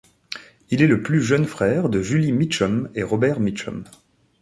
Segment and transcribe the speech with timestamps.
[0.71, 3.83] Il est le plus jeune frère de Julie Mitchum et Robert Mitchum.